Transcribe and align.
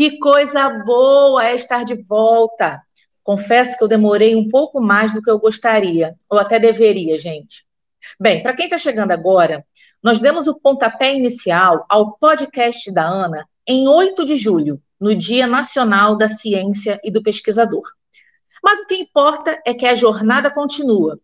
Que 0.00 0.16
coisa 0.16 0.66
boa 0.82 1.44
é 1.44 1.54
estar 1.54 1.84
de 1.84 1.94
volta. 1.94 2.80
Confesso 3.22 3.76
que 3.76 3.84
eu 3.84 3.88
demorei 3.88 4.34
um 4.34 4.48
pouco 4.48 4.80
mais 4.80 5.12
do 5.12 5.20
que 5.20 5.30
eu 5.30 5.38
gostaria, 5.38 6.16
ou 6.26 6.38
até 6.38 6.58
deveria, 6.58 7.18
gente. 7.18 7.66
Bem, 8.18 8.42
para 8.42 8.56
quem 8.56 8.64
está 8.64 8.78
chegando 8.78 9.10
agora, 9.10 9.62
nós 10.02 10.18
demos 10.18 10.46
o 10.46 10.58
pontapé 10.58 11.14
inicial 11.14 11.84
ao 11.86 12.12
podcast 12.16 12.90
da 12.94 13.06
Ana 13.06 13.46
em 13.66 13.86
8 13.86 14.24
de 14.24 14.36
julho, 14.36 14.80
no 14.98 15.14
Dia 15.14 15.46
Nacional 15.46 16.16
da 16.16 16.30
Ciência 16.30 16.98
e 17.04 17.10
do 17.10 17.22
Pesquisador. 17.22 17.82
Mas 18.64 18.80
o 18.80 18.86
que 18.86 18.94
importa 18.94 19.60
é 19.66 19.74
que 19.74 19.84
a 19.84 19.94
jornada 19.94 20.50
continua, 20.50 21.20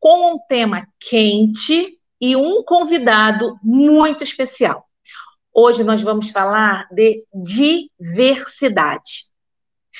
com 0.00 0.32
um 0.32 0.38
tema 0.48 0.88
quente 0.98 1.98
e 2.18 2.34
um 2.34 2.62
convidado 2.62 3.58
muito 3.62 4.24
especial. 4.24 4.88
Hoje 5.56 5.84
nós 5.84 6.02
vamos 6.02 6.30
falar 6.30 6.88
de 6.90 7.24
diversidade. 7.32 9.26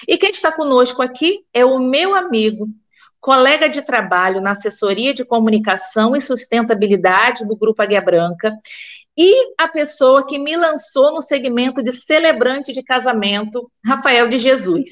E 0.09 0.19
quem 0.19 0.31
está 0.31 0.51
conosco 0.51 1.01
aqui 1.01 1.45
é 1.55 1.65
o 1.65 1.79
meu 1.79 2.13
amigo, 2.13 2.67
colega 3.21 3.69
de 3.69 3.81
trabalho 3.81 4.41
na 4.41 4.51
assessoria 4.51 5.15
de 5.15 5.25
comunicação 5.25 6.17
e 6.17 6.21
sustentabilidade 6.21 7.47
do 7.47 7.57
Grupo 7.57 7.81
Águia 7.81 8.01
Branca 8.01 8.53
e 9.17 9.55
a 9.57 9.69
pessoa 9.69 10.27
que 10.27 10.41
me 10.41 10.57
lançou 10.57 11.13
no 11.13 11.23
segmento 11.23 11.85
de 11.85 11.93
celebrante 11.93 12.73
de 12.73 12.83
casamento, 12.83 13.71
Rafael 13.87 14.29
de 14.29 14.39
Jesus. 14.39 14.91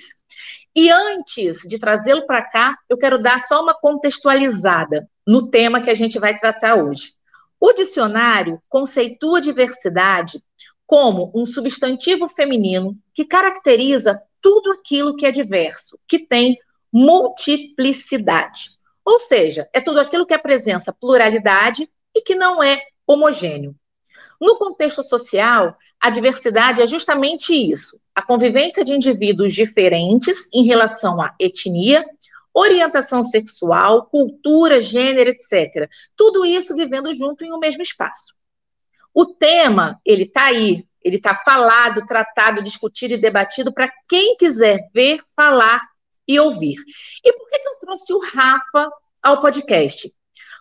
E 0.76 0.88
antes 0.90 1.62
de 1.62 1.76
trazê-lo 1.76 2.24
para 2.24 2.40
cá, 2.40 2.78
eu 2.88 2.96
quero 2.96 3.18
dar 3.18 3.40
só 3.48 3.60
uma 3.60 3.74
contextualizada 3.74 5.08
no 5.26 5.50
tema 5.50 5.82
que 5.82 5.90
a 5.90 5.94
gente 5.94 6.20
vai 6.20 6.38
tratar 6.38 6.76
hoje. 6.76 7.14
O 7.64 7.72
dicionário 7.72 8.60
conceitua 8.68 9.40
diversidade 9.40 10.42
como 10.84 11.30
um 11.32 11.46
substantivo 11.46 12.28
feminino 12.28 12.98
que 13.14 13.24
caracteriza 13.24 14.20
tudo 14.40 14.72
aquilo 14.72 15.14
que 15.14 15.24
é 15.24 15.30
diverso, 15.30 15.96
que 16.08 16.18
tem 16.18 16.58
multiplicidade. 16.92 18.70
Ou 19.04 19.20
seja, 19.20 19.68
é 19.72 19.80
tudo 19.80 20.00
aquilo 20.00 20.26
que 20.26 20.34
apresenta 20.34 20.92
pluralidade 20.92 21.88
e 22.12 22.20
que 22.20 22.34
não 22.34 22.60
é 22.60 22.82
homogêneo. 23.06 23.76
No 24.40 24.58
contexto 24.58 25.04
social, 25.04 25.76
a 26.00 26.10
diversidade 26.10 26.82
é 26.82 26.86
justamente 26.88 27.54
isso: 27.54 27.96
a 28.12 28.22
convivência 28.22 28.84
de 28.84 28.92
indivíduos 28.92 29.54
diferentes 29.54 30.48
em 30.52 30.64
relação 30.64 31.22
à 31.22 31.32
etnia, 31.38 32.04
orientação 32.54 33.22
sexual, 33.22 34.06
cultura, 34.06 34.80
gênero, 34.80 35.30
etc. 35.30 35.88
Tudo 36.16 36.44
isso 36.44 36.76
vivendo 36.76 37.12
junto 37.14 37.44
em 37.44 37.52
um 37.52 37.58
mesmo 37.58 37.82
espaço. 37.82 38.34
O 39.14 39.26
tema, 39.26 40.00
ele 40.04 40.24
está 40.24 40.46
aí, 40.46 40.86
ele 41.02 41.16
está 41.16 41.34
falado, 41.34 42.06
tratado, 42.06 42.62
discutido 42.62 43.14
e 43.14 43.20
debatido 43.20 43.72
para 43.72 43.92
quem 44.08 44.36
quiser 44.36 44.88
ver, 44.94 45.22
falar 45.36 45.80
e 46.26 46.38
ouvir. 46.38 46.76
E 47.24 47.32
por 47.32 47.48
que, 47.48 47.58
que 47.58 47.68
eu 47.68 47.78
trouxe 47.80 48.12
o 48.12 48.20
Rafa 48.20 48.90
ao 49.22 49.40
podcast? 49.40 50.12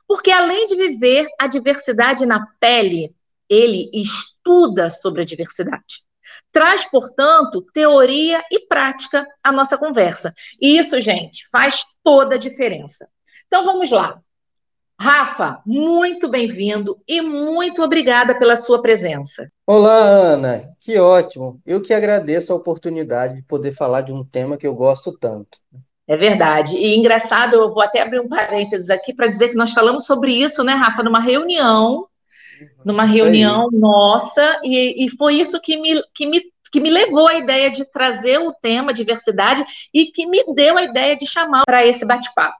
Porque 0.08 0.32
além 0.32 0.68
de 0.68 0.76
viver 0.76 1.28
a 1.40 1.48
diversidade 1.48 2.26
na 2.26 2.46
pele, 2.60 3.16
ele 3.48 3.90
estuda 3.94 4.90
sobre 4.90 5.22
a 5.22 5.26
diversidade. 5.26 6.04
Traz, 6.52 6.84
portanto, 6.90 7.66
teoria 7.74 8.44
e 8.52 8.60
prática 8.68 9.26
à 9.44 9.52
nossa 9.52 9.78
conversa. 9.78 10.34
E 10.60 10.78
isso, 10.78 11.00
gente, 11.00 11.48
faz 11.50 11.84
toda 12.04 12.36
a 12.36 12.40
diferença. 12.40 13.08
Então 13.48 13.66
vamos 13.66 13.90
lá. 13.92 14.20
Rafa, 15.00 15.60
muito 15.66 16.30
bem-vindo 16.30 16.96
e 17.08 17.22
muito 17.22 17.82
obrigada 17.82 18.38
pela 18.38 18.56
sua 18.56 18.84
presença. 18.84 19.50
Olá, 19.66 19.98
Ana, 19.98 20.76
que 20.80 21.00
ótimo. 21.00 21.60
Eu 21.66 21.82
que 21.82 21.92
agradeço 21.92 22.54
a 22.54 22.56
oportunidade 22.56 23.38
de 23.38 23.42
poder 23.42 23.74
falar 23.74 24.02
de 24.02 24.14
um 24.14 24.24
tema 24.24 24.58
que 24.58 24.68
eu 24.68 24.76
gosto 24.76 25.18
tanto. 25.18 25.58
É 26.08 26.16
verdade. 26.16 26.76
E 26.76 26.96
engraçado, 26.96 27.56
eu 27.56 27.72
vou 27.72 27.82
até 27.82 28.02
abrir 28.02 28.20
um 28.20 28.30
parênteses 28.30 28.92
aqui 28.92 29.12
para 29.12 29.26
dizer 29.26 29.50
que 29.50 29.56
nós 29.56 29.72
falamos 29.72 30.06
sobre 30.06 30.34
isso, 30.34 30.64
né, 30.64 30.74
Rafa, 30.74 31.02
numa 31.02 31.20
reunião 31.20 32.06
numa 32.86 33.04
reunião 33.04 33.70
nossa, 33.72 34.60
e, 34.64 35.06
e 35.06 35.10
foi 35.10 35.36
isso 35.36 35.60
que 35.62 35.80
me, 35.80 36.02
que, 36.14 36.28
me, 36.28 36.42
que 36.72 36.80
me 36.80 36.90
levou 36.90 37.28
à 37.28 37.36
ideia 37.36 37.72
de 37.72 37.86
trazer 37.86 38.40
o 38.40 38.54
tema 38.54 38.94
diversidade 38.94 39.64
e 39.94 40.06
que 40.06 40.26
me 40.28 40.44
deu 40.54 40.78
a 40.78 40.84
ideia 40.84 41.16
de 41.16 41.26
chamar 41.26 41.64
para 41.66 41.86
esse 41.86 42.06
bate-papo. 42.06 42.58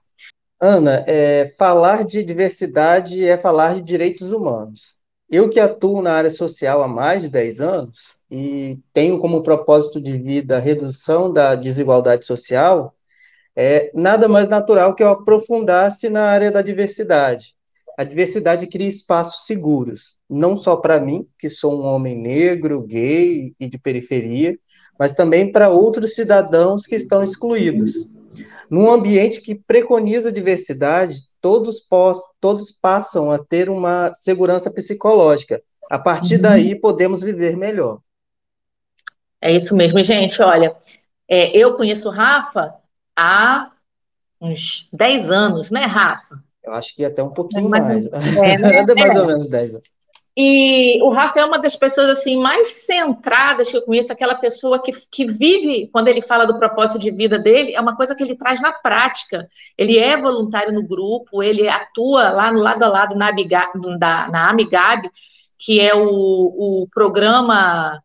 Ana, 0.60 1.04
é, 1.06 1.52
falar 1.58 2.04
de 2.04 2.22
diversidade 2.22 3.24
é 3.24 3.36
falar 3.36 3.74
de 3.74 3.82
direitos 3.82 4.30
humanos. 4.30 4.94
Eu 5.28 5.48
que 5.48 5.58
atuo 5.58 6.02
na 6.02 6.12
área 6.12 6.30
social 6.30 6.82
há 6.82 6.88
mais 6.88 7.22
de 7.22 7.28
10 7.28 7.60
anos 7.60 8.14
e 8.30 8.78
tenho 8.92 9.18
como 9.18 9.42
propósito 9.42 10.00
de 10.00 10.16
vida 10.16 10.56
a 10.56 10.60
redução 10.60 11.32
da 11.32 11.54
desigualdade 11.54 12.24
social, 12.26 12.94
é 13.56 13.90
nada 13.92 14.28
mais 14.28 14.48
natural 14.48 14.94
que 14.94 15.02
eu 15.02 15.08
aprofundasse 15.08 16.08
na 16.08 16.26
área 16.26 16.50
da 16.50 16.62
diversidade 16.62 17.54
a 17.98 18.04
diversidade 18.04 18.66
cria 18.66 18.88
espaços 18.88 19.46
seguros, 19.46 20.16
não 20.28 20.56
só 20.56 20.76
para 20.76 21.00
mim, 21.00 21.26
que 21.38 21.50
sou 21.50 21.82
um 21.82 21.84
homem 21.84 22.16
negro, 22.16 22.82
gay 22.82 23.54
e 23.58 23.68
de 23.68 23.78
periferia, 23.78 24.58
mas 24.98 25.12
também 25.12 25.50
para 25.50 25.68
outros 25.68 26.14
cidadãos 26.14 26.86
que 26.86 26.94
estão 26.94 27.22
excluídos. 27.22 28.10
Num 28.70 28.90
ambiente 28.90 29.42
que 29.42 29.54
preconiza 29.54 30.32
diversidade, 30.32 31.28
todos, 31.40 31.86
todos 32.40 32.72
passam 32.72 33.30
a 33.30 33.38
ter 33.38 33.68
uma 33.68 34.14
segurança 34.14 34.70
psicológica. 34.70 35.62
A 35.90 35.98
partir 35.98 36.36
uhum. 36.36 36.42
daí, 36.42 36.74
podemos 36.74 37.22
viver 37.22 37.56
melhor. 37.56 38.00
É 39.40 39.52
isso 39.52 39.76
mesmo, 39.76 40.02
gente. 40.02 40.40
Olha, 40.40 40.74
é, 41.28 41.54
eu 41.56 41.76
conheço 41.76 42.08
o 42.08 42.12
Rafa 42.12 42.74
há 43.14 43.72
uns 44.40 44.88
10 44.92 45.30
anos, 45.30 45.70
né, 45.70 45.84
Rafa? 45.84 46.42
Eu 46.64 46.72
acho 46.72 46.94
que 46.94 47.04
até 47.04 47.22
um 47.22 47.30
pouquinho 47.30 47.68
mais. 47.68 48.08
mais. 48.08 48.36
É, 48.36 48.58
né? 48.58 48.84
mais 48.94 49.16
ou 49.16 49.26
menos 49.26 49.48
10 49.48 49.74
anos. 49.74 49.92
E 50.34 50.98
o 51.02 51.10
Rafa 51.10 51.40
é 51.40 51.44
uma 51.44 51.58
das 51.58 51.76
pessoas 51.76 52.08
assim 52.08 52.38
mais 52.38 52.68
centradas 52.86 53.68
que 53.68 53.76
eu 53.76 53.82
conheço, 53.82 54.10
aquela 54.10 54.34
pessoa 54.34 54.82
que, 54.82 54.92
que 55.10 55.26
vive, 55.26 55.90
quando 55.92 56.08
ele 56.08 56.22
fala 56.22 56.46
do 56.46 56.58
propósito 56.58 56.98
de 56.98 57.10
vida 57.10 57.38
dele, 57.38 57.74
é 57.74 57.80
uma 57.80 57.94
coisa 57.94 58.14
que 58.14 58.22
ele 58.22 58.34
traz 58.34 58.60
na 58.62 58.72
prática. 58.72 59.46
Ele 59.76 59.98
é 59.98 60.16
voluntário 60.16 60.72
no 60.72 60.86
grupo, 60.86 61.42
ele 61.42 61.68
atua 61.68 62.30
lá 62.30 62.50
no 62.50 62.60
lado 62.60 62.82
a 62.82 62.88
lado 62.88 63.14
na, 63.14 63.28
Abigab, 63.28 63.72
na 63.98 64.48
Amigab, 64.48 65.10
que 65.58 65.78
é 65.80 65.94
o, 65.94 66.02
o 66.02 66.88
programa. 66.90 68.02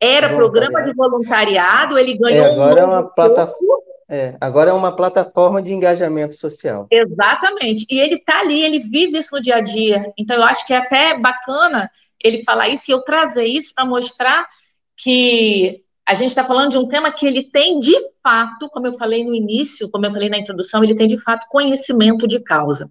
Era 0.00 0.28
programa 0.28 0.82
de 0.82 0.92
voluntariado, 0.92 1.98
ele 1.98 2.16
ganhou 2.16 2.46
é, 2.46 2.52
agora 2.52 2.74
um 2.74 2.78
é 2.78 2.84
uma 2.86 3.02
plataforma 3.02 3.87
é, 4.08 4.36
agora 4.40 4.70
é 4.70 4.72
uma 4.72 4.94
plataforma 4.94 5.60
de 5.60 5.74
engajamento 5.74 6.34
social. 6.34 6.86
Exatamente. 6.90 7.86
E 7.90 8.00
ele 8.00 8.14
está 8.14 8.40
ali, 8.40 8.62
ele 8.62 8.80
vive 8.80 9.18
isso 9.18 9.34
no 9.34 9.42
dia 9.42 9.56
a 9.56 9.60
dia. 9.60 10.12
Então, 10.16 10.36
eu 10.36 10.44
acho 10.44 10.66
que 10.66 10.72
é 10.72 10.78
até 10.78 11.18
bacana 11.18 11.90
ele 12.22 12.42
falar 12.42 12.68
isso 12.68 12.84
e 12.88 12.92
eu 12.92 13.02
trazer 13.02 13.44
isso 13.44 13.74
para 13.74 13.84
mostrar 13.84 14.48
que 14.96 15.84
a 16.06 16.14
gente 16.14 16.30
está 16.30 16.42
falando 16.42 16.70
de 16.70 16.78
um 16.78 16.88
tema 16.88 17.12
que 17.12 17.26
ele 17.26 17.44
tem 17.44 17.78
de 17.78 17.94
fato, 18.22 18.68
como 18.70 18.86
eu 18.86 18.94
falei 18.94 19.22
no 19.24 19.34
início, 19.34 19.90
como 19.90 20.06
eu 20.06 20.12
falei 20.12 20.30
na 20.30 20.38
introdução, 20.38 20.82
ele 20.82 20.96
tem 20.96 21.06
de 21.06 21.18
fato 21.18 21.46
conhecimento 21.50 22.26
de 22.26 22.40
causa. 22.40 22.90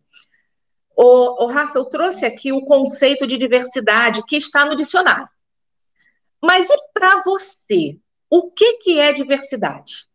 O, 0.95 1.45
o 1.45 1.47
Rafa, 1.47 1.79
eu 1.79 1.85
trouxe 1.85 2.25
aqui 2.25 2.51
o 2.51 2.65
conceito 2.65 3.25
de 3.25 3.37
diversidade 3.37 4.23
que 4.27 4.37
está 4.37 4.65
no 4.65 4.75
dicionário. 4.75 5.27
Mas 6.41 6.69
e 6.69 6.77
para 6.93 7.23
você? 7.23 7.97
O 8.29 8.51
que, 8.51 8.73
que 8.79 8.99
é 8.99 9.11
diversidade? 9.11 10.06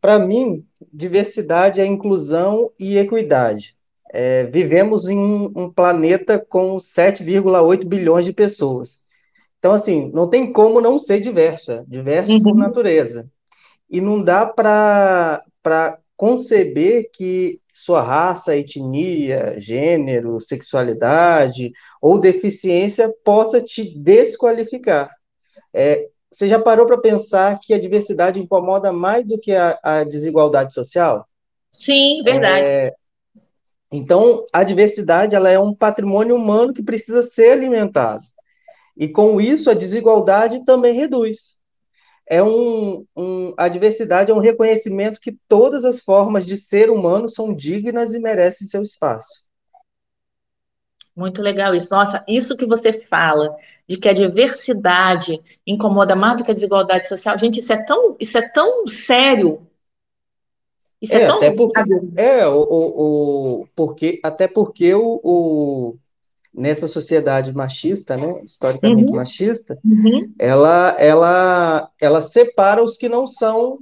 Para 0.00 0.18
mim, 0.18 0.64
diversidade 0.92 1.80
é 1.80 1.86
inclusão 1.86 2.70
e 2.78 2.96
equidade. 2.96 3.76
É, 4.10 4.44
vivemos 4.44 5.08
em 5.08 5.18
um, 5.18 5.52
um 5.54 5.70
planeta 5.70 6.38
com 6.38 6.76
7,8 6.76 7.84
bilhões 7.84 8.24
de 8.24 8.32
pessoas. 8.32 9.00
Então, 9.58 9.72
assim, 9.72 10.10
não 10.14 10.28
tem 10.28 10.52
como 10.52 10.80
não 10.80 10.98
ser 10.98 11.20
diverso, 11.20 11.72
é 11.72 11.84
diverso 11.86 12.32
uhum. 12.32 12.42
por 12.42 12.54
natureza. 12.54 13.28
E 13.90 14.00
não 14.00 14.22
dá 14.22 14.46
para 14.46 15.42
conceber 16.16 17.10
que 17.12 17.60
sua 17.74 18.02
raça, 18.02 18.56
etnia, 18.56 19.60
gênero, 19.60 20.40
sexualidade 20.40 21.72
ou 22.00 22.18
deficiência 22.18 23.12
possa 23.24 23.60
te 23.60 23.84
desqualificar. 23.98 25.10
É, 25.72 26.08
você 26.30 26.48
já 26.48 26.58
parou 26.58 26.86
para 26.86 26.98
pensar 26.98 27.58
que 27.60 27.72
a 27.72 27.78
diversidade 27.78 28.38
incomoda 28.38 28.92
mais 28.92 29.24
do 29.24 29.38
que 29.38 29.52
a, 29.52 29.78
a 29.82 30.04
desigualdade 30.04 30.74
social? 30.74 31.26
Sim, 31.70 32.22
verdade. 32.22 32.64
É, 32.64 32.94
então, 33.90 34.44
a 34.52 34.62
diversidade 34.62 35.34
ela 35.34 35.48
é 35.48 35.58
um 35.58 35.74
patrimônio 35.74 36.36
humano 36.36 36.74
que 36.74 36.82
precisa 36.82 37.22
ser 37.22 37.52
alimentado. 37.52 38.22
E 38.96 39.08
com 39.08 39.40
isso, 39.40 39.70
a 39.70 39.74
desigualdade 39.74 40.64
também 40.64 40.92
reduz. 40.92 41.56
É 42.28 42.42
um, 42.42 43.06
um, 43.16 43.54
a 43.56 43.68
diversidade 43.68 44.30
é 44.30 44.34
um 44.34 44.40
reconhecimento 44.40 45.20
que 45.20 45.38
todas 45.48 45.84
as 45.86 46.00
formas 46.00 46.44
de 46.44 46.58
ser 46.58 46.90
humano 46.90 47.28
são 47.28 47.54
dignas 47.54 48.14
e 48.14 48.20
merecem 48.20 48.68
seu 48.68 48.82
espaço. 48.82 49.47
Muito 51.18 51.42
legal 51.42 51.74
isso. 51.74 51.90
Nossa, 51.90 52.22
isso 52.28 52.56
que 52.56 52.64
você 52.64 52.92
fala, 52.92 53.56
de 53.88 53.96
que 53.96 54.08
a 54.08 54.12
diversidade 54.12 55.42
incomoda 55.66 56.14
mais 56.14 56.38
do 56.38 56.44
que 56.44 56.52
a 56.52 56.54
desigualdade 56.54 57.08
social, 57.08 57.36
gente, 57.36 57.58
isso 57.58 57.72
é 57.72 57.82
tão, 57.82 58.14
isso 58.20 58.38
é 58.38 58.48
tão 58.48 58.86
sério. 58.86 59.66
Isso 61.02 61.14
é, 61.14 61.22
é 61.22 61.26
tão 61.26 61.38
até 61.38 61.50
porque, 61.50 61.80
é, 62.16 62.46
o, 62.46 62.60
o, 62.60 63.02
o, 63.62 63.68
porque, 63.74 64.20
até 64.22 64.46
porque 64.46 64.94
o, 64.94 65.20
o, 65.24 65.96
nessa 66.54 66.86
sociedade 66.86 67.52
machista, 67.52 68.16
né, 68.16 68.40
historicamente 68.44 69.10
uhum. 69.10 69.16
machista, 69.16 69.76
uhum. 69.84 70.32
Ela, 70.38 70.94
ela, 71.00 71.90
ela 72.00 72.22
separa 72.22 72.80
os 72.80 72.96
que 72.96 73.08
não 73.08 73.26
são 73.26 73.80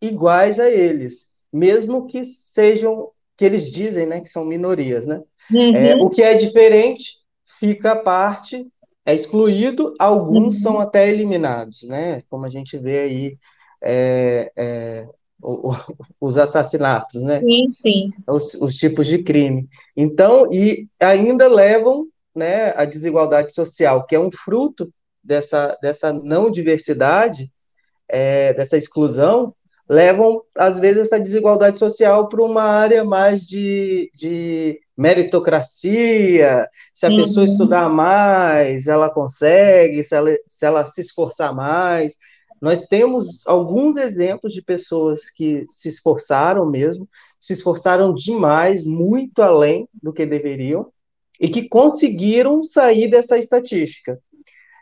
iguais 0.00 0.60
a 0.60 0.70
eles, 0.70 1.26
mesmo 1.52 2.06
que 2.06 2.24
sejam, 2.24 3.10
que 3.36 3.44
eles 3.44 3.68
dizem, 3.68 4.06
né, 4.06 4.20
que 4.20 4.28
são 4.28 4.44
minorias, 4.44 5.08
né? 5.08 5.20
Uhum. 5.50 5.74
É, 5.74 5.96
o 5.96 6.10
que 6.10 6.22
é 6.22 6.34
diferente 6.34 7.18
fica 7.58 7.92
à 7.92 7.96
parte, 7.96 8.66
é 9.04 9.14
excluído, 9.14 9.94
alguns 9.98 10.56
uhum. 10.56 10.62
são 10.62 10.80
até 10.80 11.08
eliminados, 11.08 11.82
né? 11.82 12.22
Como 12.28 12.44
a 12.44 12.50
gente 12.50 12.76
vê 12.76 13.00
aí 13.00 13.38
é, 13.82 14.52
é, 14.56 15.08
o, 15.42 15.70
o, 15.70 15.76
os 16.20 16.36
assassinatos, 16.36 17.22
né? 17.22 17.40
Sim, 17.40 17.72
sim. 17.80 18.10
Os, 18.28 18.54
os, 18.54 18.74
tipos 18.74 19.06
de 19.06 19.22
crime. 19.22 19.68
Então, 19.96 20.52
e 20.52 20.86
ainda 21.00 21.48
levam 21.48 22.06
né, 22.34 22.72
a 22.76 22.84
desigualdade 22.84 23.54
social, 23.54 24.04
que 24.04 24.14
é 24.14 24.20
um 24.20 24.30
fruto 24.30 24.92
dessa, 25.24 25.76
dessa 25.82 26.12
não 26.12 26.50
diversidade, 26.50 27.50
é, 28.08 28.52
dessa 28.54 28.76
exclusão, 28.76 29.54
levam, 29.88 30.42
às 30.56 30.78
vezes, 30.78 31.04
essa 31.04 31.20
desigualdade 31.20 31.78
social 31.78 32.28
para 32.28 32.42
uma 32.42 32.62
área 32.62 33.04
mais 33.04 33.40
de, 33.46 34.10
de 34.14 34.80
meritocracia, 34.98 36.68
se 36.92 37.06
a 37.06 37.08
uhum. 37.08 37.18
pessoa 37.18 37.44
estudar 37.44 37.88
mais, 37.88 38.88
ela 38.88 39.08
consegue, 39.08 40.02
se 40.02 40.12
ela, 40.12 40.36
se 40.48 40.66
ela 40.66 40.84
se 40.84 41.00
esforçar 41.00 41.54
mais. 41.54 42.16
Nós 42.60 42.88
temos 42.88 43.46
alguns 43.46 43.96
exemplos 43.96 44.52
de 44.52 44.60
pessoas 44.60 45.30
que 45.30 45.64
se 45.70 45.88
esforçaram 45.88 46.68
mesmo, 46.68 47.08
se 47.40 47.52
esforçaram 47.52 48.12
demais, 48.12 48.84
muito 48.84 49.40
além 49.40 49.88
do 50.02 50.12
que 50.12 50.26
deveriam, 50.26 50.92
e 51.40 51.48
que 51.48 51.68
conseguiram 51.68 52.64
sair 52.64 53.08
dessa 53.08 53.38
estatística. 53.38 54.18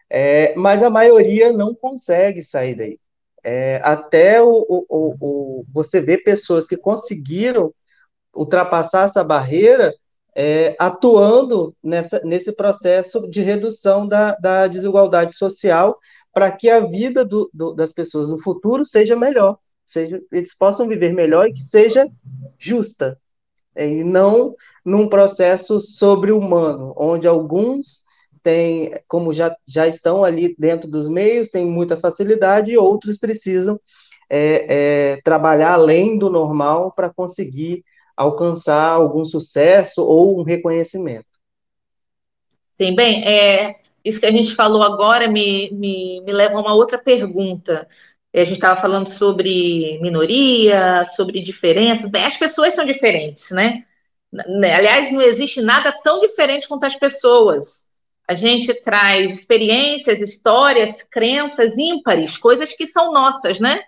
É, 0.08 0.54
mas 0.54 0.82
a 0.82 0.88
maioria 0.88 1.52
não 1.52 1.74
consegue 1.74 2.42
sair 2.42 2.74
daí. 2.74 2.98
É, 3.44 3.80
até 3.84 4.42
o, 4.42 4.64
o, 4.66 5.14
o, 5.20 5.66
você 5.70 6.00
vê 6.00 6.16
pessoas 6.16 6.66
que 6.66 6.76
conseguiram 6.76 7.74
ultrapassar 8.34 9.04
essa 9.04 9.22
barreira 9.22 9.92
é, 10.38 10.76
atuando 10.78 11.74
nessa, 11.82 12.20
nesse 12.22 12.52
processo 12.52 13.26
de 13.30 13.40
redução 13.40 14.06
da, 14.06 14.34
da 14.34 14.66
desigualdade 14.66 15.34
social 15.34 15.98
para 16.30 16.52
que 16.52 16.68
a 16.68 16.80
vida 16.80 17.24
do, 17.24 17.48
do, 17.54 17.72
das 17.72 17.90
pessoas 17.90 18.28
no 18.28 18.38
futuro 18.38 18.84
seja 18.84 19.16
melhor, 19.16 19.56
seja, 19.86 20.20
eles 20.30 20.54
possam 20.54 20.86
viver 20.86 21.14
melhor 21.14 21.48
e 21.48 21.54
que 21.54 21.62
seja 21.62 22.06
justa, 22.58 23.18
é, 23.74 23.88
e 23.88 24.04
não 24.04 24.54
num 24.84 25.08
processo 25.08 25.80
sobre-humano, 25.80 26.92
onde 26.98 27.26
alguns 27.26 28.04
tem, 28.42 28.92
como 29.08 29.32
já, 29.32 29.56
já 29.66 29.88
estão 29.88 30.22
ali 30.22 30.54
dentro 30.58 30.86
dos 30.86 31.08
meios, 31.08 31.48
têm 31.48 31.64
muita 31.64 31.96
facilidade, 31.96 32.70
e 32.70 32.76
outros 32.76 33.18
precisam 33.18 33.80
é, 34.28 34.66
é, 35.14 35.20
trabalhar 35.22 35.72
além 35.72 36.18
do 36.18 36.28
normal 36.28 36.92
para 36.92 37.08
conseguir 37.08 37.82
alcançar 38.16 38.92
algum 38.92 39.24
sucesso 39.24 40.02
ou 40.02 40.40
um 40.40 40.42
reconhecimento. 40.42 41.26
Sim, 42.80 42.94
bem, 42.94 43.26
é, 43.26 43.76
isso 44.04 44.20
que 44.20 44.26
a 44.26 44.32
gente 44.32 44.54
falou 44.54 44.82
agora 44.82 45.28
me, 45.28 45.70
me, 45.72 46.20
me 46.22 46.32
leva 46.32 46.56
a 46.56 46.60
uma 46.60 46.74
outra 46.74 46.98
pergunta. 46.98 47.88
A 48.34 48.44
gente 48.44 48.52
estava 48.52 48.80
falando 48.80 49.08
sobre 49.08 49.98
minoria, 50.00 51.04
sobre 51.16 51.40
diferenças. 51.40 52.10
Bem, 52.10 52.24
as 52.24 52.36
pessoas 52.36 52.74
são 52.74 52.84
diferentes, 52.84 53.50
né? 53.50 53.80
Aliás, 54.74 55.10
não 55.10 55.22
existe 55.22 55.62
nada 55.62 55.90
tão 56.02 56.20
diferente 56.20 56.68
quanto 56.68 56.84
as 56.84 56.94
pessoas 56.94 57.90
a 58.28 58.34
gente 58.34 58.74
traz 58.82 59.38
experiências, 59.38 60.20
histórias, 60.20 61.02
crenças 61.02 61.78
ímpares, 61.78 62.36
coisas 62.36 62.72
que 62.72 62.86
são 62.86 63.12
nossas, 63.12 63.60
né? 63.60 63.80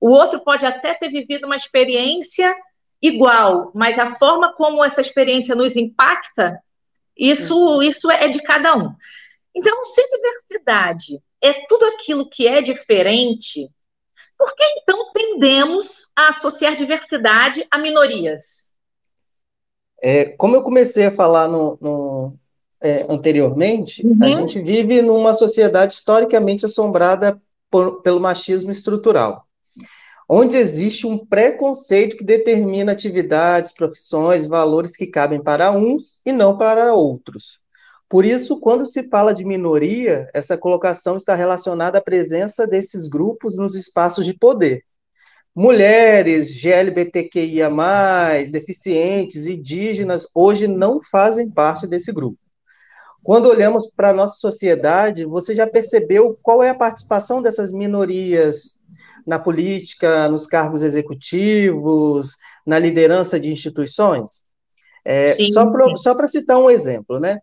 O 0.00 0.10
outro 0.10 0.40
pode 0.40 0.64
até 0.64 0.94
ter 0.94 1.10
vivido 1.10 1.44
uma 1.44 1.56
experiência 1.56 2.54
igual, 3.06 3.70
mas 3.74 3.98
a 3.98 4.16
forma 4.16 4.54
como 4.54 4.84
essa 4.84 5.00
experiência 5.00 5.54
nos 5.54 5.76
impacta, 5.76 6.58
isso, 7.16 7.82
isso 7.82 8.10
é 8.10 8.28
de 8.28 8.42
cada 8.42 8.74
um. 8.76 8.94
Então, 9.54 9.84
se 9.84 10.02
diversidade 10.08 11.22
é 11.42 11.52
tudo 11.68 11.84
aquilo 11.86 12.28
que 12.28 12.48
é 12.48 12.62
diferente, 12.62 13.70
por 14.38 14.54
que 14.56 14.64
então 14.78 15.12
tendemos 15.12 16.08
a 16.16 16.30
associar 16.30 16.74
diversidade 16.74 17.66
a 17.70 17.78
minorias? 17.78 18.74
É, 20.02 20.24
como 20.24 20.56
eu 20.56 20.62
comecei 20.62 21.06
a 21.06 21.10
falar 21.10 21.46
no, 21.46 21.78
no, 21.80 22.34
é, 22.80 23.06
anteriormente, 23.08 24.04
uhum. 24.06 24.16
a 24.22 24.28
gente 24.28 24.60
vive 24.60 25.02
numa 25.02 25.34
sociedade 25.34 25.94
historicamente 25.94 26.66
assombrada 26.66 27.40
por, 27.70 28.02
pelo 28.02 28.20
machismo 28.20 28.70
estrutural, 28.70 29.43
onde 30.28 30.56
existe 30.56 31.06
um 31.06 31.18
preconceito 31.18 32.16
que 32.16 32.24
determina 32.24 32.92
atividades, 32.92 33.72
profissões, 33.72 34.46
valores 34.46 34.96
que 34.96 35.06
cabem 35.06 35.42
para 35.42 35.70
uns 35.72 36.20
e 36.24 36.32
não 36.32 36.56
para 36.56 36.94
outros. 36.94 37.60
Por 38.08 38.24
isso, 38.24 38.60
quando 38.60 38.86
se 38.86 39.08
fala 39.08 39.34
de 39.34 39.44
minoria, 39.44 40.28
essa 40.32 40.56
colocação 40.56 41.16
está 41.16 41.34
relacionada 41.34 41.98
à 41.98 42.02
presença 42.02 42.66
desses 42.66 43.08
grupos 43.08 43.56
nos 43.56 43.74
espaços 43.74 44.24
de 44.24 44.34
poder. 44.34 44.84
Mulheres, 45.54 46.60
GLBTQIA, 46.60 47.70
deficientes, 48.50 49.46
indígenas, 49.46 50.26
hoje 50.34 50.66
não 50.66 51.00
fazem 51.02 51.48
parte 51.48 51.86
desse 51.86 52.12
grupo. 52.12 52.43
Quando 53.24 53.48
olhamos 53.48 53.90
para 53.90 54.10
a 54.10 54.12
nossa 54.12 54.36
sociedade, 54.36 55.24
você 55.24 55.54
já 55.54 55.66
percebeu 55.66 56.38
qual 56.42 56.62
é 56.62 56.68
a 56.68 56.74
participação 56.74 57.40
dessas 57.40 57.72
minorias 57.72 58.78
na 59.26 59.38
política, 59.38 60.28
nos 60.28 60.46
cargos 60.46 60.84
executivos, 60.84 62.36
na 62.66 62.78
liderança 62.78 63.40
de 63.40 63.50
instituições? 63.50 64.44
É, 65.02 65.34
só 65.96 66.14
para 66.14 66.28
citar 66.28 66.58
um 66.58 66.68
exemplo, 66.68 67.18
né? 67.18 67.38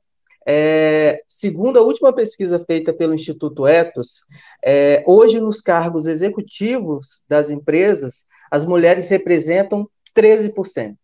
É, 0.47 1.19
segundo 1.27 1.79
a 1.79 1.83
última 1.83 2.13
pesquisa 2.13 2.63
feita 2.63 2.93
pelo 2.93 3.15
Instituto 3.15 3.67
Etos, 3.67 4.21
é, 4.63 5.03
hoje 5.07 5.39
nos 5.39 5.61
cargos 5.61 6.05
executivos 6.05 7.23
das 7.27 7.49
empresas, 7.49 8.25
as 8.51 8.65
mulheres 8.65 9.09
representam 9.09 9.89
13%. 10.15 10.95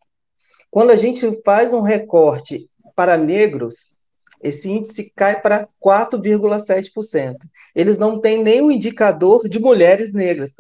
Quando 0.70 0.92
a 0.92 0.96
gente 0.96 1.42
faz 1.44 1.74
um 1.74 1.82
recorte 1.82 2.70
para 2.96 3.18
negros, 3.18 3.97
esse 4.42 4.70
índice 4.70 5.12
cai 5.16 5.42
para 5.42 5.68
4,7%. 5.84 7.38
Eles 7.76 7.98
não 7.98 8.20
têm 8.20 8.44
nenhum 8.44 8.72
indicador 8.72 9.48
de 9.48 9.60
mulheres 9.60 10.14
negras, 10.14 10.54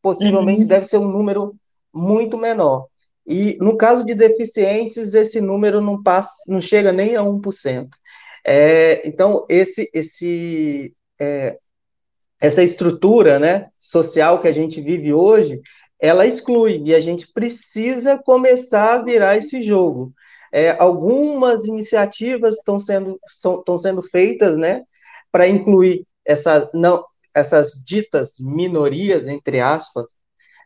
possivelmente 0.00 0.62
uhum. 0.62 0.68
deve 0.68 0.84
ser 0.84 0.98
um 0.98 1.08
número 1.08 1.54
muito 1.92 2.38
menor. 2.38 2.86
E 3.26 3.58
no 3.60 3.76
caso 3.76 4.06
de 4.06 4.14
deficientes, 4.14 5.12
esse 5.14 5.40
número 5.40 5.80
não 5.80 6.02
passa, 6.02 6.32
não 6.48 6.60
chega 6.60 6.92
nem 6.92 7.14
a 7.16 7.22
1%. 7.22 7.88
É, 8.46 9.06
então, 9.06 9.44
esse, 9.50 9.90
esse, 9.92 10.94
é, 11.20 11.58
essa 12.40 12.62
estrutura 12.62 13.38
né, 13.38 13.68
social 13.78 14.40
que 14.40 14.48
a 14.48 14.52
gente 14.52 14.80
vive 14.80 15.12
hoje, 15.12 15.60
ela 16.00 16.24
exclui, 16.24 16.80
e 16.84 16.94
a 16.94 17.00
gente 17.00 17.30
precisa 17.32 18.16
começar 18.16 18.94
a 18.94 19.02
virar 19.02 19.36
esse 19.36 19.60
jogo. 19.60 20.12
É, 20.52 20.70
algumas 20.78 21.64
iniciativas 21.64 22.56
estão 22.56 22.80
sendo, 22.80 23.18
estão 23.26 23.78
sendo 23.78 24.02
feitas, 24.02 24.56
né, 24.56 24.82
para 25.30 25.46
incluir 25.46 26.06
essa, 26.24 26.70
não, 26.74 27.04
essas 27.34 27.72
ditas 27.84 28.34
minorias, 28.40 29.26
entre 29.26 29.60
aspas, 29.60 30.14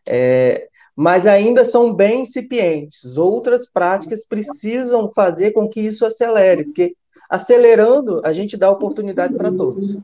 é, 0.07 0.67
mas 0.95 1.25
ainda 1.25 1.65
são 1.65 1.93
bem 1.93 2.21
incipientes. 2.21 3.17
Outras 3.17 3.69
práticas 3.69 4.25
precisam 4.25 5.09
fazer 5.11 5.51
com 5.51 5.67
que 5.67 5.81
isso 5.81 6.05
acelere, 6.05 6.65
porque 6.65 6.95
acelerando, 7.29 8.21
a 8.23 8.31
gente 8.31 8.55
dá 8.55 8.69
oportunidade 8.69 9.33
para 9.33 9.51
todos. 9.51 9.97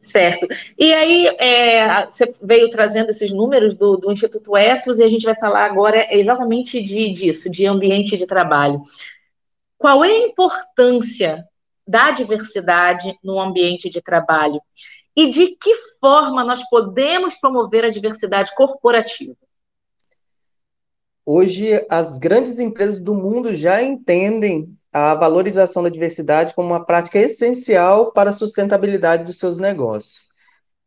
Certo. 0.00 0.46
E 0.78 0.94
aí, 0.94 1.26
é, 1.38 2.06
você 2.06 2.32
veio 2.42 2.70
trazendo 2.70 3.10
esses 3.10 3.30
números 3.32 3.76
do, 3.76 3.98
do, 3.98 4.10
Instituto 4.10 4.56
Etos 4.56 4.98
e 4.98 5.02
a 5.02 5.08
gente 5.08 5.26
vai 5.26 5.34
falar 5.36 5.66
agora 5.66 6.06
exatamente 6.10 6.82
de, 6.82 7.10
disso, 7.10 7.50
de 7.50 7.66
ambiente 7.66 8.16
de 8.16 8.26
trabalho. 8.26 8.80
Qual 9.76 10.02
é 10.02 10.08
a 10.08 10.26
importância 10.26 11.44
da 11.86 12.12
diversidade 12.12 13.14
no 13.22 13.38
ambiente 13.38 13.90
de 13.90 14.00
trabalho? 14.00 14.60
E 15.14 15.28
de 15.28 15.48
que 15.48 15.74
forma 16.00 16.44
nós 16.44 16.66
podemos 16.70 17.34
promover 17.34 17.84
a 17.84 17.90
diversidade 17.90 18.54
corporativa? 18.54 19.34
Hoje, 21.26 21.84
as 21.90 22.18
grandes 22.18 22.58
empresas 22.58 22.98
do 22.98 23.14
mundo 23.14 23.54
já 23.54 23.82
entendem 23.82 24.74
a 24.92 25.14
valorização 25.14 25.82
da 25.82 25.88
diversidade 25.88 26.54
como 26.54 26.68
uma 26.68 26.84
prática 26.84 27.18
essencial 27.18 28.12
para 28.12 28.30
a 28.30 28.32
sustentabilidade 28.32 29.24
dos 29.24 29.38
seus 29.38 29.56
negócios. 29.56 30.28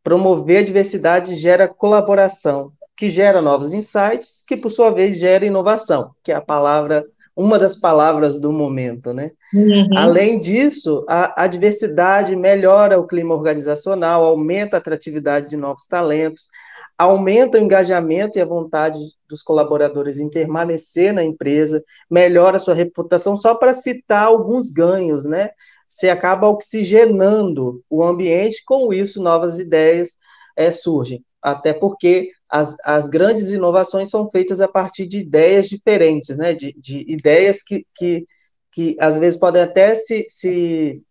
Promover 0.03 0.59
a 0.59 0.63
diversidade 0.63 1.35
gera 1.35 1.67
colaboração, 1.67 2.73
que 2.95 3.09
gera 3.09 3.41
novos 3.41 3.73
insights, 3.73 4.43
que 4.45 4.57
por 4.57 4.69
sua 4.69 4.91
vez 4.91 5.17
gera 5.17 5.45
inovação, 5.45 6.11
que 6.21 6.31
é 6.31 6.35
a 6.35 6.41
palavra, 6.41 7.05
uma 7.35 7.57
das 7.57 7.77
palavras 7.77 8.37
do 8.37 8.51
momento, 8.51 9.13
né? 9.13 9.31
Uhum. 9.53 9.87
Além 9.95 10.39
disso, 10.39 11.05
a, 11.07 11.43
a, 11.43 11.47
diversidade 11.47 12.35
melhora 12.35 12.99
o 12.99 13.07
clima 13.07 13.33
organizacional, 13.33 14.25
aumenta 14.25 14.77
a 14.77 14.79
atratividade 14.79 15.49
de 15.49 15.57
novos 15.57 15.87
talentos, 15.87 16.49
aumenta 16.97 17.57
o 17.57 17.61
engajamento 17.61 18.37
e 18.37 18.41
a 18.41 18.45
vontade 18.45 18.99
dos 19.27 19.41
colaboradores 19.41 20.19
em 20.19 20.29
permanecer 20.29 21.13
na 21.13 21.23
empresa, 21.23 21.83
melhora 22.09 22.57
a 22.57 22.59
sua 22.59 22.73
reputação, 22.73 23.35
só 23.35 23.55
para 23.55 23.73
citar 23.73 24.25
alguns 24.25 24.71
ganhos, 24.71 25.25
né? 25.25 25.49
Você 25.89 26.09
acaba 26.09 26.47
oxigenando 26.49 27.83
o 27.89 28.03
ambiente, 28.03 28.63
com 28.65 28.93
isso 28.93 29.21
novas 29.21 29.59
ideias 29.59 30.17
é, 30.55 30.71
surgem. 30.71 31.23
Até 31.41 31.73
porque 31.73 32.31
as, 32.49 32.75
as 32.85 33.09
grandes 33.09 33.51
inovações 33.51 34.09
são 34.09 34.29
feitas 34.29 34.61
a 34.61 34.67
partir 34.67 35.07
de 35.07 35.19
ideias 35.19 35.67
diferentes, 35.67 36.35
né? 36.37 36.53
De, 36.53 36.73
de 36.77 37.11
ideias 37.11 37.61
que, 37.61 37.85
que, 37.95 38.25
que 38.71 38.95
às 38.99 39.17
vezes 39.17 39.39
podem 39.39 39.61
até 39.61 39.95
se, 39.95 40.25
se, 40.29 41.01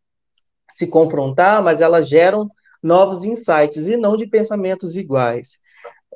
se 0.73 0.87
confrontar, 0.87 1.63
mas 1.63 1.81
elas 1.81 2.09
geram 2.09 2.49
novos 2.83 3.25
insights 3.25 3.87
e 3.87 3.97
não 3.97 4.17
de 4.17 4.27
pensamentos 4.27 4.97
iguais. 4.97 5.59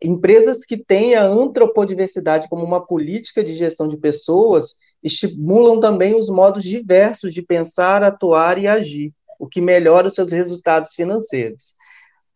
Empresas 0.02 0.64
que 0.64 0.76
têm 0.76 1.14
a 1.14 1.24
antropodiversidade 1.24 2.48
como 2.48 2.64
uma 2.64 2.84
política 2.84 3.42
de 3.42 3.54
gestão 3.54 3.88
de 3.88 3.96
pessoas 3.96 4.76
estimulam 5.02 5.80
também 5.80 6.14
os 6.14 6.28
modos 6.28 6.62
diversos 6.64 7.32
de 7.32 7.42
pensar, 7.42 8.02
atuar 8.02 8.58
e 8.58 8.66
agir, 8.66 9.12
o 9.38 9.46
que 9.46 9.60
melhora 9.60 10.08
os 10.08 10.14
seus 10.14 10.32
resultados 10.32 10.94
financeiros. 10.94 11.74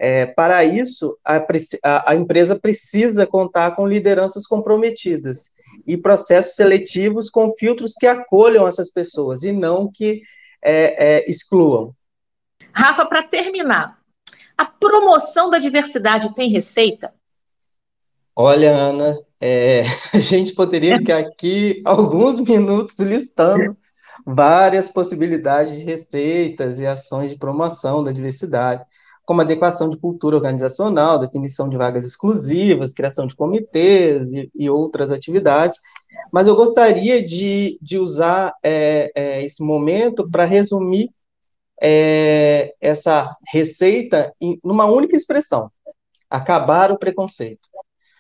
É, 0.03 0.25
para 0.25 0.65
isso, 0.65 1.19
a, 1.23 2.11
a, 2.11 2.15
empresa 2.15 2.59
precisa 2.59 3.27
contar 3.27 3.77
com 3.77 3.87
lideranças 3.87 4.47
comprometidas 4.47 5.51
e 5.87 5.95
processos 5.95 6.55
seletivos 6.55 7.29
com 7.29 7.53
filtros 7.53 7.93
que 7.93 8.07
acolham 8.07 8.67
essas 8.67 8.91
pessoas 8.91 9.43
e 9.43 9.53
não 9.53 9.91
que 9.93 10.23
é, 10.65 11.19
é, 11.19 11.31
excluam. 11.31 11.95
Rafa, 12.73 13.05
para 13.05 13.25
terminar, 13.25 13.99
a 14.57 14.65
promoção 14.65 15.51
da 15.51 15.59
diversidade 15.59 16.35
tem 16.35 16.49
receita? 16.49 17.13
Olha, 18.43 18.75
Ana, 18.75 19.19
é, 19.39 19.83
a 20.15 20.19
gente 20.19 20.55
poderia 20.55 20.97
ficar 20.97 21.19
aqui 21.19 21.83
alguns 21.85 22.41
minutos 22.41 22.99
listando 22.99 23.77
várias 24.25 24.89
possibilidades 24.89 25.77
de 25.77 25.85
receitas 25.85 26.79
e 26.79 26.87
ações 26.87 27.33
de 27.33 27.39
promoção 27.39 28.03
da 28.03 28.11
diversidade, 28.11 28.83
como 29.27 29.43
adequação 29.43 29.91
de 29.91 29.99
cultura 29.99 30.37
organizacional, 30.37 31.19
definição 31.19 31.69
de 31.69 31.77
vagas 31.77 32.07
exclusivas, 32.07 32.95
criação 32.95 33.27
de 33.27 33.37
comitês 33.37 34.33
e, 34.33 34.51
e 34.55 34.71
outras 34.71 35.11
atividades. 35.11 35.79
Mas 36.33 36.47
eu 36.47 36.57
gostaria 36.57 37.23
de, 37.23 37.79
de 37.83 37.99
usar 37.99 38.55
é, 38.63 39.13
é, 39.15 39.45
esse 39.45 39.63
momento 39.63 40.31
para 40.31 40.47
resumir 40.47 41.11
é, 41.79 42.73
essa 42.81 43.37
receita 43.53 44.33
em 44.41 44.59
uma 44.65 44.87
única 44.87 45.15
expressão: 45.15 45.71
acabar 46.31 46.91
o 46.91 46.99
preconceito. 46.99 47.69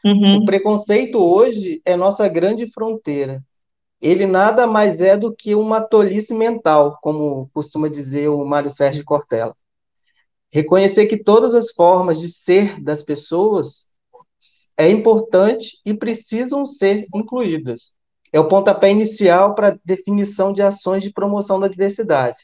Uhum. 0.05 0.39
O 0.39 0.45
preconceito 0.45 1.19
hoje 1.19 1.81
é 1.85 1.97
nossa 1.97 2.27
grande 2.29 2.71
fronteira. 2.71 3.43
Ele 4.01 4.27
nada 4.27 4.67
mais 4.67 5.01
é 5.01 5.17
do 5.17 5.35
que 5.35 5.55
uma 5.55 5.81
tolice 5.81 6.33
mental, 6.33 6.99
como 7.03 7.51
costuma 7.53 7.89
dizer 7.89 8.29
o 8.29 8.45
Mário 8.45 8.71
Sérgio 8.71 9.05
Cortella. 9.05 9.55
Reconhecer 10.51 11.07
que 11.07 11.23
todas 11.23 11.55
as 11.55 11.71
formas 11.71 12.19
de 12.19 12.29
ser 12.29 12.83
das 12.83 13.03
pessoas 13.03 13.91
é 14.77 14.89
importante 14.89 15.79
e 15.85 15.93
precisam 15.93 16.65
ser 16.65 17.07
incluídas. 17.15 17.95
É 18.33 18.41
o 18.41 18.49
pontapé 18.49 18.91
inicial 18.91 19.55
para 19.55 19.69
a 19.69 19.79
definição 19.85 20.53
de 20.53 20.63
ações 20.63 21.03
de 21.03 21.13
promoção 21.13 21.61
da 21.61 21.69
diversidade. 21.69 22.39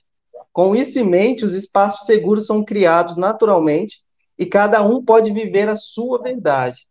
Com 0.53 0.75
isso 0.75 0.99
em 0.99 1.05
mente, 1.05 1.45
os 1.45 1.55
espaços 1.55 2.07
seguros 2.07 2.47
são 2.47 2.65
criados 2.65 3.17
naturalmente 3.17 4.03
e 4.39 4.45
cada 4.45 4.83
um 4.83 5.03
pode 5.03 5.33
viver 5.33 5.69
a 5.69 5.77
sua 5.77 6.23
verdade, 6.23 6.87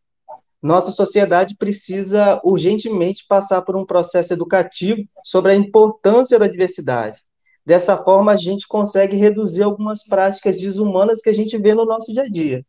nossa 0.65 0.91
sociedade 0.91 1.55
precisa 1.55 2.41
urgentemente 2.43 3.23
passar 3.27 3.61
por 3.61 3.75
um 3.75 3.85
processo 3.85 4.33
educativo 4.33 5.07
sobre 5.23 5.51
a 5.51 5.55
importância 5.55 6.39
da 6.39 6.47
diversidade. 6.47 7.19
Dessa 7.63 7.95
forma, 7.95 8.31
a 8.31 8.35
gente 8.35 8.67
consegue 8.67 9.15
reduzir 9.15 9.61
algumas 9.61 10.03
práticas 10.03 10.57
desumanas 10.57 11.21
que 11.21 11.29
a 11.29 11.33
gente 11.33 11.55
vê 11.59 11.75
no 11.75 11.85
nosso 11.85 12.11
dia 12.11 12.23
a 12.23 12.27
dia, 12.27 12.65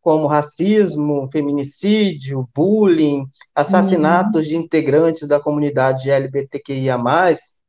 como 0.00 0.28
racismo, 0.28 1.28
feminicídio, 1.32 2.48
bullying, 2.54 3.26
assassinatos 3.52 4.44
uhum. 4.44 4.50
de 4.50 4.56
integrantes 4.56 5.26
da 5.26 5.40
comunidade 5.40 6.08
LGBTQIA, 6.08 6.98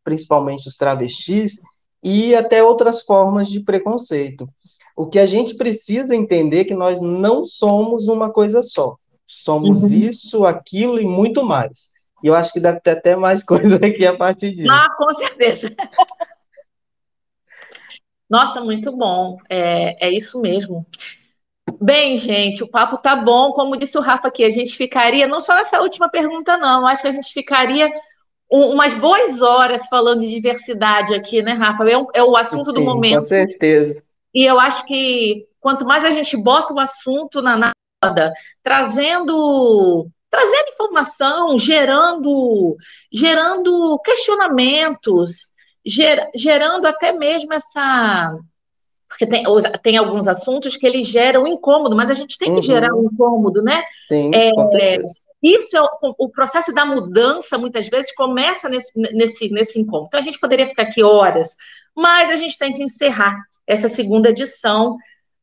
principalmente 0.04 0.68
os 0.68 0.78
travestis, 0.78 1.60
e 2.04 2.36
até 2.36 2.64
outras 2.64 3.02
formas 3.02 3.50
de 3.50 3.62
preconceito. 3.62 4.48
O 4.96 5.08
que 5.08 5.18
a 5.18 5.26
gente 5.26 5.56
precisa 5.56 6.16
entender 6.16 6.60
é 6.60 6.66
que 6.66 6.76
nós 6.76 7.02
não 7.02 7.48
somos 7.48 8.08
uma 8.08 8.32
coisa 8.32 8.62
só. 8.62 8.96
Somos 9.34 9.84
uhum. 9.84 10.00
isso, 10.00 10.46
aquilo 10.46 11.00
e 11.00 11.06
muito 11.06 11.46
mais. 11.46 11.92
E 12.22 12.28
eu 12.28 12.36
acho 12.36 12.52
que 12.52 12.60
deve 12.60 12.82
ter 12.82 12.92
até 12.92 13.16
mais 13.16 13.44
coisa 13.48 13.78
aqui 13.78 14.06
a 14.06 14.16
partir 14.16 14.54
disso. 14.54 14.70
Ah, 14.70 14.94
com 14.98 15.10
certeza. 15.16 15.74
Nossa, 18.30 18.60
muito 18.62 18.92
bom. 18.92 19.38
É, 19.50 20.08
é 20.08 20.12
isso 20.12 20.42
mesmo. 20.42 20.86
Bem, 21.80 22.18
gente, 22.18 22.62
o 22.62 22.68
papo 22.68 22.98
tá 22.98 23.16
bom. 23.16 23.54
Como 23.54 23.78
disse 23.78 23.98
o 23.98 24.02
Rafa 24.02 24.28
aqui, 24.28 24.44
a 24.44 24.50
gente 24.50 24.76
ficaria, 24.76 25.28
não 25.28 25.40
só 25.40 25.56
nessa 25.56 25.82
última 25.82 26.10
pergunta, 26.10 26.58
não, 26.58 26.86
acho 26.86 27.02
que 27.02 27.08
a 27.08 27.14
gente 27.14 27.34
ficaria 27.34 27.90
umas 28.50 28.94
boas 28.96 29.42
horas 29.42 29.88
falando 29.88 30.22
de 30.22 30.28
diversidade 30.30 31.16
aqui, 31.16 31.42
né, 31.42 31.54
Rafa? 31.54 31.90
É, 31.90 31.98
um, 31.98 32.08
é 32.14 32.22
o 32.22 32.36
assunto 32.36 32.66
Sim, 32.66 32.74
do 32.74 32.84
momento. 32.84 33.16
Com 33.16 33.22
certeza. 33.22 34.04
E 34.34 34.44
eu 34.44 34.60
acho 34.60 34.86
que 34.86 35.48
quanto 35.62 35.86
mais 35.86 36.04
a 36.04 36.12
gente 36.12 36.36
bota 36.36 36.74
o 36.74 36.80
assunto 36.80 37.42
na, 37.42 37.72
trazendo 38.64 40.08
trazendo 40.30 40.70
informação, 40.74 41.60
gerando 41.60 42.78
gerando 43.12 44.00
questionamentos, 44.00 45.50
ger, 45.86 46.30
gerando 46.36 46.86
até 46.86 47.12
mesmo 47.12 47.54
essa 47.54 48.34
porque 49.08 49.28
tem, 49.28 49.44
tem 49.84 49.98
alguns 49.98 50.26
assuntos 50.26 50.78
que 50.78 50.88
eles 50.88 51.06
geram 51.06 51.46
incômodo, 51.46 51.96
mas 51.98 52.10
a 52.10 52.14
gente 52.14 52.38
tem 52.38 52.50
que 52.50 52.62
uhum. 52.62 52.64
gerar 52.64 52.96
um 52.96 53.10
incômodo, 53.12 53.62
né? 53.62 53.84
Sim, 54.08 54.32
é, 54.34 54.52
com 54.52 54.68
certeza. 54.70 55.20
Isso 55.44 55.76
é 55.76 55.82
o, 55.82 56.16
o, 56.18 56.30
processo 56.30 56.74
da 56.74 56.86
mudança, 56.86 57.58
muitas 57.58 57.90
vezes, 57.90 58.14
começa 58.16 58.70
nesse, 58.70 58.98
nesse, 58.98 59.50
nesse 59.50 59.80
incômodo. 59.80 60.08
Então, 60.08 60.20
a 60.20 60.24
gente 60.24 60.40
poderia 60.40 60.66
ficar 60.66 60.84
aqui 60.84 61.04
horas, 61.04 61.58
mas 61.96 62.30
a 62.30 62.38
gente 62.38 62.58
tem 62.58 62.74
que 62.74 62.84
encerrar 62.84 63.38
essa 63.68 63.90
segunda 63.90 64.30
edição 64.30 64.98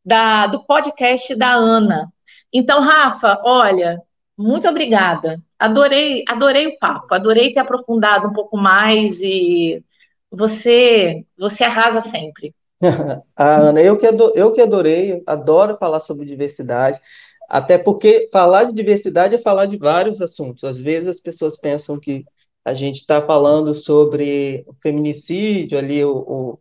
da, 0.05 0.47
do 0.47 0.65
podcast 0.65 1.35
da 1.35 1.53
Ana. 1.53 2.11
Então, 2.52 2.81
Rafa, 2.81 3.40
olha, 3.45 4.02
muito 4.37 4.69
obrigada. 4.69 5.43
Adorei, 5.59 6.23
adorei 6.28 6.67
o 6.69 6.78
papo, 6.78 7.14
adorei 7.14 7.52
ter 7.52 7.61
aprofundado 7.61 8.28
um 8.28 8.33
pouco 8.33 8.57
mais 8.57 9.21
e 9.21 9.83
você, 10.31 11.25
você 11.37 11.64
arrasa 11.64 12.00
sempre. 12.00 12.55
ah, 13.37 13.57
Ana, 13.57 13.83
eu 13.83 13.97
que, 13.97 14.07
adorei, 14.07 14.43
eu 14.43 14.52
que 14.52 14.61
adorei, 14.61 15.23
adoro 15.26 15.76
falar 15.76 15.99
sobre 16.00 16.25
diversidade, 16.25 17.00
até 17.49 17.76
porque 17.76 18.28
falar 18.33 18.64
de 18.64 18.73
diversidade 18.73 19.35
é 19.35 19.38
falar 19.38 19.67
de 19.67 19.76
vários 19.76 20.23
assuntos. 20.23 20.62
Às 20.64 20.81
vezes 20.81 21.09
as 21.09 21.21
pessoas 21.21 21.57
pensam 21.57 21.99
que 21.99 22.25
a 22.64 22.75
gente 22.75 22.97
está 22.97 23.21
falando 23.21 23.75
sobre 23.75 24.64
feminicídio, 24.83 25.78
ali 25.78 26.05
o, 26.05 26.59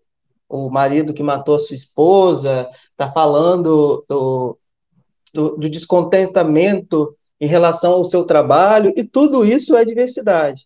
o, 0.50 0.66
o 0.66 0.70
marido 0.70 1.14
que 1.14 1.22
matou 1.22 1.56
a 1.56 1.60
sua 1.60 1.76
esposa, 1.76 2.70
está 2.92 3.12
falando 3.12 4.04
do, 4.08 4.58
do, 5.34 5.58
do 5.58 5.70
descontentamento 5.70 7.16
em 7.40 7.48
relação 7.48 7.94
ao 7.94 8.06
seu 8.06 8.24
trabalho, 8.24 8.94
e 8.96 9.04
tudo 9.04 9.46
isso 9.46 9.76
é 9.76 9.86
diversidade. 9.86 10.66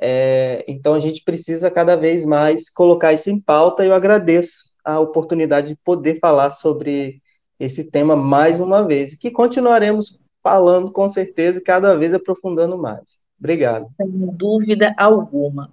É, 0.00 0.64
então 0.68 0.94
a 0.94 1.00
gente 1.00 1.22
precisa 1.22 1.70
cada 1.70 1.96
vez 1.96 2.24
mais 2.24 2.70
colocar 2.70 3.12
isso 3.12 3.30
em 3.30 3.40
pauta, 3.40 3.84
e 3.84 3.88
eu 3.88 3.94
agradeço 3.94 4.70
a 4.84 4.98
oportunidade 4.98 5.68
de 5.68 5.76
poder 5.76 6.18
falar 6.18 6.50
sobre 6.50 7.20
esse 7.58 7.90
tema 7.90 8.16
mais 8.16 8.60
uma 8.60 8.82
vez, 8.82 9.14
que 9.14 9.30
continuaremos 9.30 10.18
falando 10.42 10.90
com 10.90 11.08
certeza 11.08 11.58
e 11.58 11.62
cada 11.62 11.94
vez 11.96 12.14
aprofundando 12.14 12.78
mais. 12.78 13.20
Obrigado. 13.38 13.86
Sem 13.96 14.08
dúvida 14.08 14.94
alguma. 14.96 15.70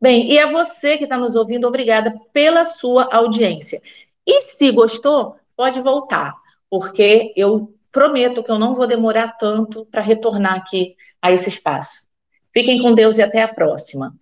Bem, 0.00 0.30
e 0.30 0.38
a 0.38 0.50
você 0.50 0.96
que 0.98 1.04
está 1.04 1.16
nos 1.16 1.34
ouvindo, 1.34 1.66
obrigada 1.66 2.14
pela 2.32 2.66
sua 2.66 3.08
audiência. 3.12 3.80
E 4.26 4.42
se 4.42 4.70
gostou, 4.70 5.36
pode 5.56 5.80
voltar, 5.80 6.34
porque 6.74 7.32
eu 7.36 7.72
prometo 7.92 8.42
que 8.42 8.50
eu 8.50 8.58
não 8.58 8.74
vou 8.74 8.84
demorar 8.84 9.36
tanto 9.38 9.86
para 9.86 10.00
retornar 10.00 10.56
aqui 10.56 10.96
a 11.22 11.30
esse 11.30 11.48
espaço. 11.48 12.00
Fiquem 12.52 12.82
com 12.82 12.92
Deus 12.92 13.16
e 13.16 13.22
até 13.22 13.40
a 13.42 13.46
próxima. 13.46 14.12